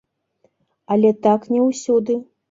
[0.95, 2.17] Але так не ўсюды.